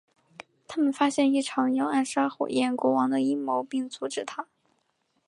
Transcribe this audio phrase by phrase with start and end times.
[0.67, 4.47] 他们发现一场要暗杀火焰国王的阴谋并阻止它。